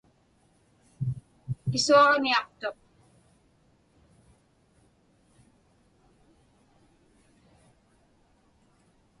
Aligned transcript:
Pisuaġniaqtuq. 1.69 2.79